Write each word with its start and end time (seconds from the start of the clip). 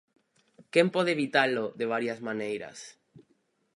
Quen 0.73 0.87
pode 0.95 1.11
evitalo 1.15 1.65
de 1.79 1.85
varias 1.93 2.19
maneiras? 2.27 2.77